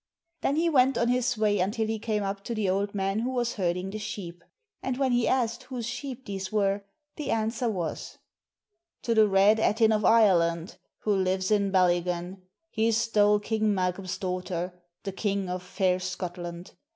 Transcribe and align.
Then 0.41 0.55
he 0.55 0.67
went 0.67 0.97
on 0.97 1.09
his 1.09 1.37
way 1.37 1.59
until 1.59 1.85
he 1.85 1.99
came 1.99 2.23
up 2.23 2.43
to 2.45 2.55
the 2.55 2.67
old 2.67 2.95
man 2.95 3.19
who 3.19 3.29
was 3.29 3.53
herding 3.53 3.91
the 3.91 3.99
sheep; 3.99 4.43
and 4.81 4.97
when 4.97 5.11
he 5.11 5.27
asked 5.27 5.65
whose 5.65 5.85
sheep 5.85 6.25
these 6.25 6.51
were, 6.51 6.83
the 7.17 7.29
answer 7.29 7.69
was: 7.69 8.17
"To 9.03 9.13
the 9.13 9.27
Red 9.27 9.59
Ettin 9.59 9.91
of 9.91 10.03
Ireland 10.03 10.77
Who 11.01 11.13
lives 11.15 11.51
in 11.51 11.71
Ballygan, 11.71 12.41
He 12.71 12.91
stole 12.91 13.39
King 13.39 13.75
Malcolm's 13.75 14.17
daughter. 14.17 14.73
The 15.03 15.11
king 15.11 15.47
of 15.47 15.61
fair 15.61 15.99
Scotland. 15.99 16.71